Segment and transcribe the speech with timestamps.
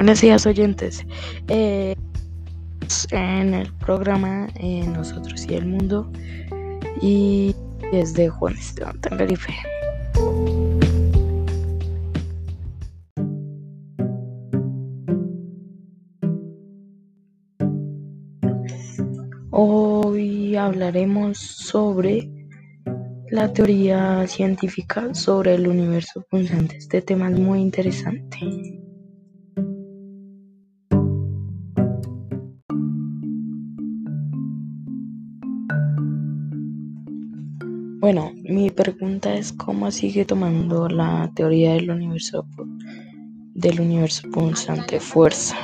[0.00, 1.04] Buenos días oyentes.
[1.48, 1.94] Eh,
[3.10, 6.10] en el programa eh, Nosotros y el Mundo
[7.02, 7.54] y
[7.92, 9.52] es de Juan Esteban Tenerife.
[19.50, 22.26] Hoy hablaremos sobre
[23.28, 26.78] la teoría científica sobre el universo punzante.
[26.78, 28.79] Este tema es muy interesante.
[38.00, 42.46] Bueno, mi pregunta es cómo sigue tomando la teoría del universo
[43.52, 45.54] del universo punzante fuerza.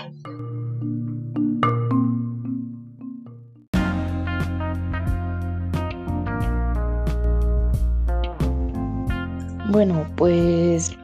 [9.71, 10.95] Bueno, pues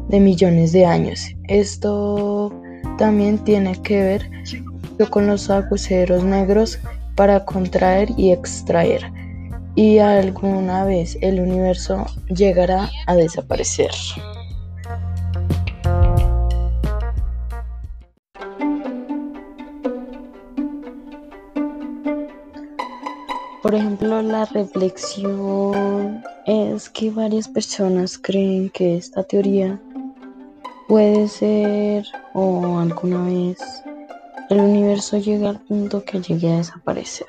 [0.09, 1.29] de millones de años.
[1.45, 2.53] Esto
[2.99, 4.29] también tiene que ver
[5.11, 6.81] con los agujeros negros
[7.15, 9.13] para contraer y extraer.
[9.77, 13.93] Y alguna vez el universo llegará a desaparecer.
[23.67, 29.83] Por ejemplo, la reflexión es que varias personas creen que esta teoría
[30.87, 33.59] puede ser o alguna vez
[34.51, 37.27] el universo llega al punto que llegue a desaparecer.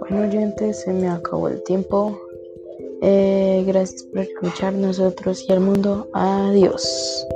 [0.00, 2.18] Bueno, oyentes, se me acabó el tiempo.
[3.02, 6.08] Eh, gracias por escuchar nosotros y el mundo.
[6.14, 7.26] Adiós.